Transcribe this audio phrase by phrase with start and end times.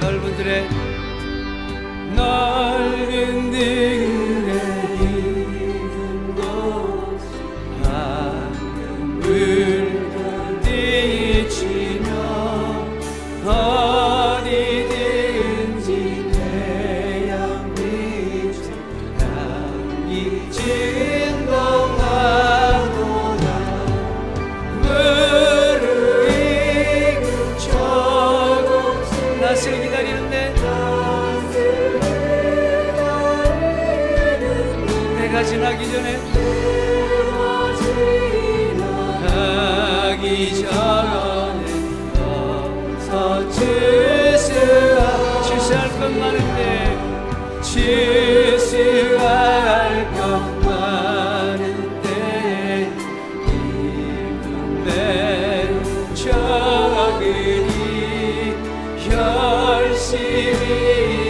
[0.00, 0.68] 넓은 들의
[2.14, 4.07] 넓은 네
[59.98, 61.27] see.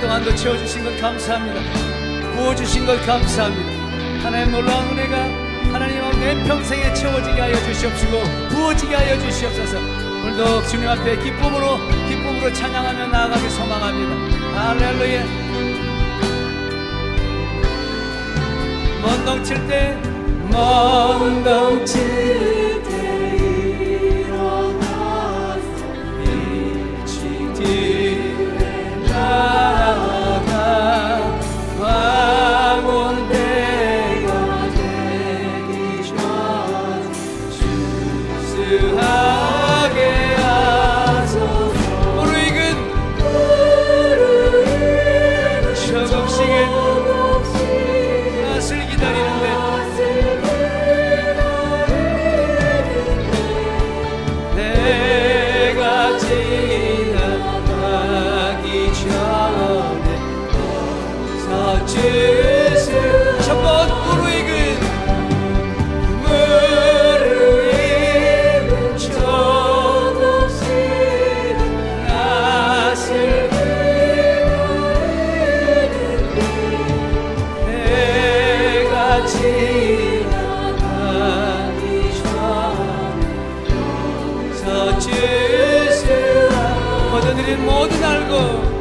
[0.00, 2.34] 동안도 채워주신 것 감사합니다.
[2.36, 4.24] 구워주신 것 감사합니다.
[4.24, 5.16] 하나님 놀라운 은혜가
[5.72, 9.78] 하나님 내 평생에 채워지게 하여 주시옵시고 부어지게 하여 주시옵소서.
[9.78, 14.68] 오늘도 주님 앞에 기쁨으로 기쁨으로 찬양하며 나아가길 소망합니다.
[14.68, 15.24] 할렐루야.
[19.02, 20.16] 먼 덩칠 때
[20.50, 22.75] 먼 덩칠
[87.64, 88.75] 모든 알고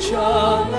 [0.00, 0.69] child.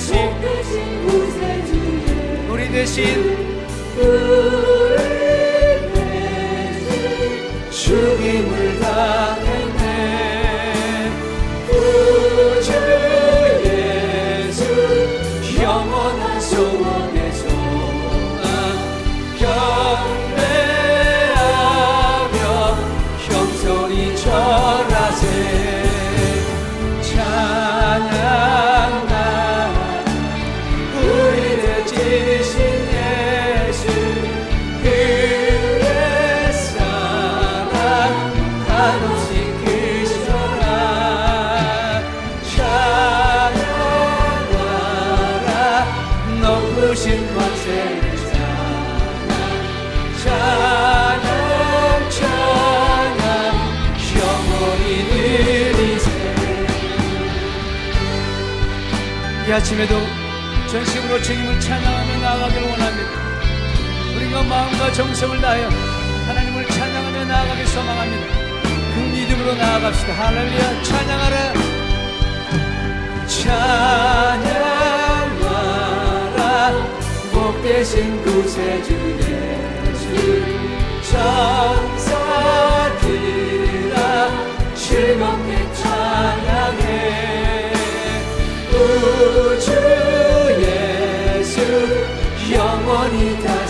[0.00, 0.16] 대신
[2.48, 3.36] 우리 대신
[59.50, 59.96] 이 아침에도
[60.70, 63.10] 전심으로 주님을 찬양하며 나아가기를 원합니다.
[64.14, 65.68] 우리가 마음과 정성을 다하여
[66.28, 68.26] 하나님을 찬양하며 나아가길 소망합니다.
[68.94, 70.12] 그 믿음으로 나아갑시다.
[70.12, 70.82] 할렐루야.
[70.84, 71.52] 찬양하라.
[73.26, 74.70] 찬양하라.
[77.32, 80.60] 복되신 구세주 예수.
[81.10, 81.79] 천사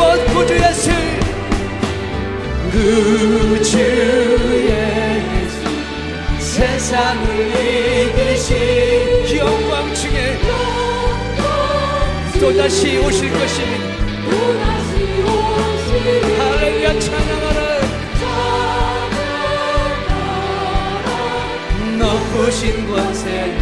[0.00, 0.90] 번 구주 예수.
[2.70, 3.78] 구주
[4.70, 5.60] 예수
[6.38, 7.26] 세상을
[8.08, 10.38] 이기신 영광 중에
[12.40, 13.90] 또다시 오실 것입니다.
[16.38, 17.60] 할렐루야 찬양하라.
[21.98, 23.59] 높으신 권세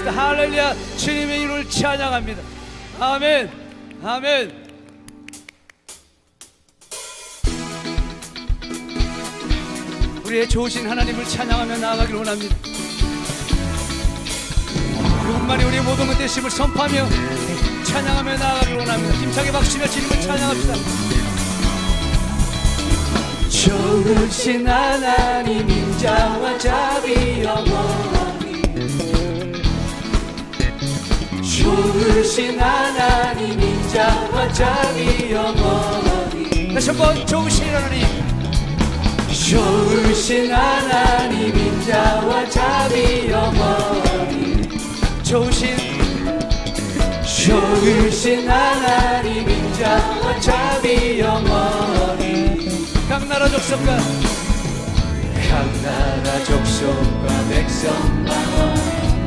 [0.00, 2.42] 드립시다 할렐루야 주님의 이름을 찬양합니다
[2.98, 3.50] 아멘
[4.02, 4.70] 아멘
[10.24, 12.54] 우리의 좋으신 하나님을 찬양하며 나아가길 원합니다.
[15.26, 17.08] 그분만이 우리의 모든 것 되심을 선포하며
[17.82, 19.14] 찬양하며 나아가길 원합니다.
[19.16, 20.74] 힘차게 박수며 주님을 찬양합시다.
[23.50, 28.19] 좋으신 하나님 인자와 자비 영원
[32.30, 38.06] 히 좋으신 하나님 인자와 자비 영원히 다시 한번 좋으신 하나님.
[39.48, 44.62] 좋으신 하나님 인자와 자비 영원히
[45.24, 45.76] 좋으신.
[47.24, 53.96] 좋으신 하나님 인자와 자비 영원히 각 나라 족속과.
[55.48, 58.76] 각 나라 족속과 백성만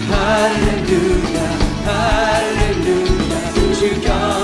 [0.09, 1.37] 할렐루야
[1.85, 4.42] 할렐루야 주 경배해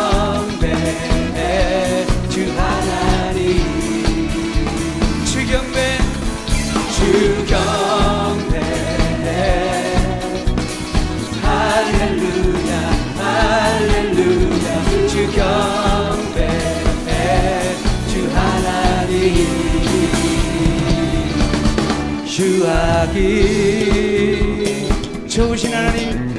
[23.09, 24.87] 주하기.
[25.27, 26.29] 좋으신 하나님.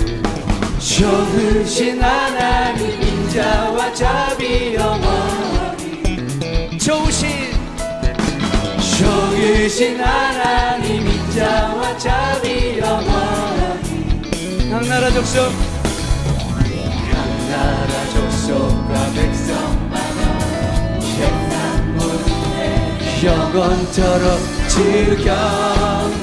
[0.78, 6.78] 좋으신 하나님 인자와 자비 영원히.
[6.78, 7.50] 좋으신.
[8.98, 14.70] 좋으신 하나님 인자와 자비 영원히.
[14.70, 15.52] 각 나라 족속.
[17.10, 17.16] 각
[17.48, 20.20] 나라 족속과 백성마다
[23.22, 25.34] 영원토록 즐겨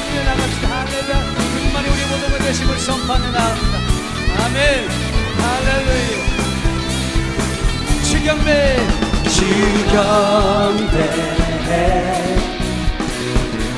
[0.00, 0.68] 높이며 나갑시다.
[0.68, 1.34] 할렐루야.
[1.70, 3.78] 그만이 우리 모두가 되심을 선포하며 나갑니다.
[4.44, 4.88] 아멘.
[5.38, 6.20] 할렐루야.
[8.04, 8.48] 주경배.
[9.30, 10.94] 주경배.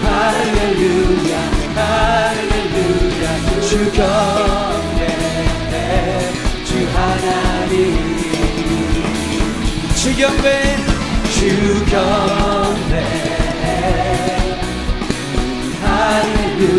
[0.03, 1.35] 할렐루야.
[1.75, 3.27] 할렐루야.
[3.61, 5.01] 주경배.
[6.65, 7.73] 주 하나님.
[9.97, 10.47] 주경배.
[11.35, 12.32] 주경배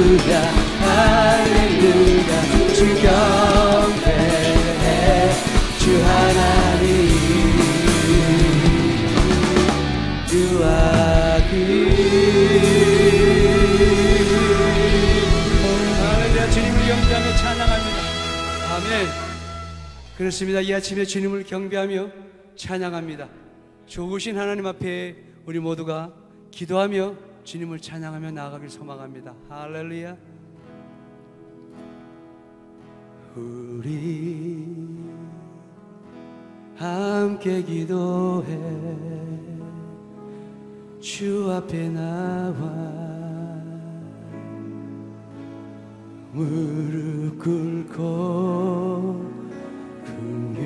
[0.03, 0.41] 할렐루야
[0.81, 2.31] 할렐루야.
[2.73, 4.05] 주 경배
[5.79, 6.83] 주 하나님.
[16.01, 17.97] 할렐루야 주님을 경배하며 찬양합니다.
[18.75, 19.07] 아멘.
[20.17, 20.59] 그렇습니다.
[20.59, 22.09] 이 아침에 주님을 경배하며
[22.57, 23.29] 찬양합니다.
[23.87, 26.11] 좋으신 하나님 앞에 우리 모두가
[26.51, 29.33] 기도하며 주님을 찬양하며 나아가길 소망합니다.
[29.49, 30.15] 할렐루야.
[33.35, 34.65] 우리
[36.75, 39.23] 함께 기도해.
[40.99, 42.53] 주 앞에 나와
[46.31, 49.31] 무릎 꿇고
[50.05, 50.63] 긍휼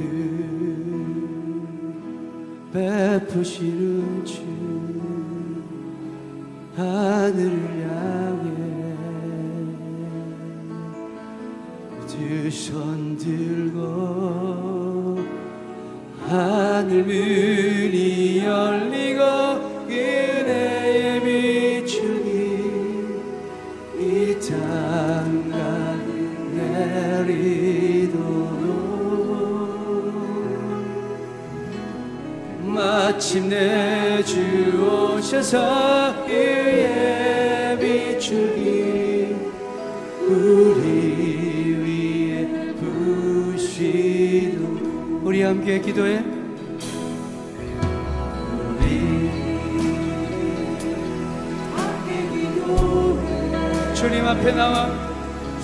[2.72, 4.57] 베푸시는 주
[6.78, 7.58] 하늘을
[7.90, 8.48] 향해
[12.08, 13.78] 두손 들고
[16.28, 19.22] 하늘 문이 열리고
[19.88, 22.30] 그대의 비추니
[24.00, 25.56] 이 땅가
[26.54, 28.18] 내리도록.
[32.62, 34.38] 마침내 주
[35.16, 36.28] 오셔서
[45.48, 46.24] 함께 기도해.
[53.96, 54.90] 주님 앞에 나와.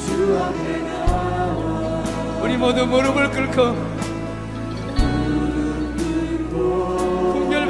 [0.05, 2.03] 주 앞에 나와
[2.41, 3.93] 우리 모두 무릎을 꿇고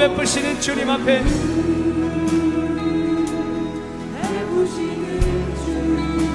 [0.03, 1.23] 베푸시는 주님 앞에.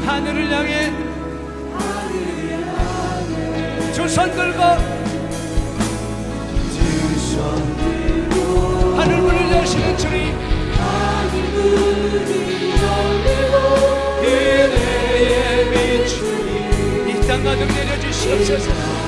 [0.06, 0.92] 하늘을 향해.
[3.94, 4.97] 두손 들고
[17.66, 19.07] 내려주시옵소서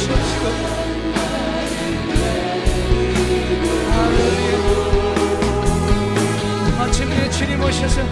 [0.00, 0.44] 가득 내려주시옵시고
[3.92, 4.88] 할렐루야.
[6.78, 8.02] 마침내 주님 오셔서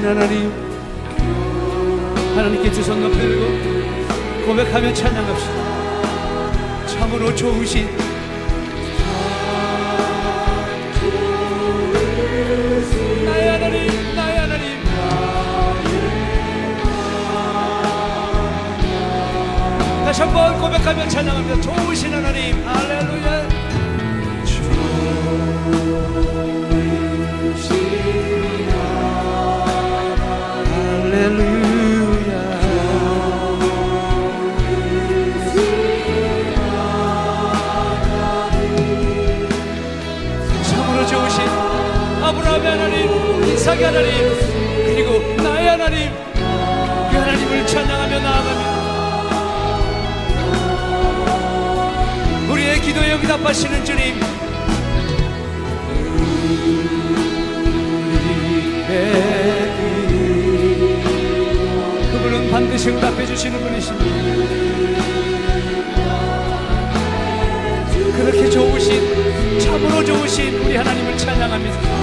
[0.00, 0.50] 좋으신 하나님
[2.34, 6.86] 하나님께 두 손 높이 들고 고백하며 찬양합시다.
[6.86, 7.86] 참으로 좋으신
[13.26, 14.80] 나의 하나님 나의 하나님.
[20.04, 21.60] 다시 한번 고백하며 찬양합니다.
[21.60, 22.66] 좋으신 하나님
[43.60, 44.10] 이삭의 하나님
[44.86, 46.40] 그리고 나의 하나님 그
[47.16, 48.70] 하나님을 찬양하며 나아갑니다
[52.50, 54.39] 우리의 기도에 응답하시는 주님
[62.60, 64.04] 반드시 응답해 주시는 분이십니다.
[68.16, 72.00] 그렇게 좋으신 참으로 좋으신 우리 하나님을 찬양합니다.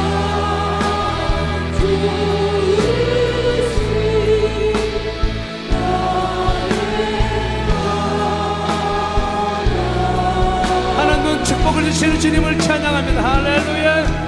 [11.44, 13.24] 축복을 주시는 주님을 찬양합니다.
[13.24, 14.27] 할렐루야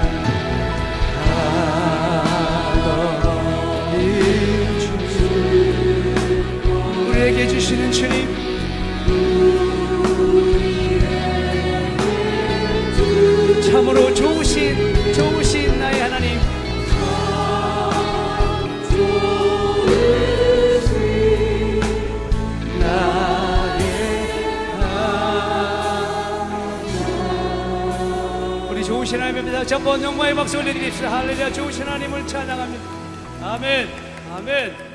[7.40, 8.28] 우리에게 주시는 주님
[13.62, 16.38] 참으로 좋으신 좋으신 나의 하나님
[28.70, 29.64] 우리 좋으신 하나님입니다.
[29.64, 31.18] 전번 영광의 박수 올려드립시다.
[31.18, 32.84] 할렐루야 좋으신 하나님을 찬양합니다.
[33.42, 33.88] 아멘
[34.36, 34.89] 아멘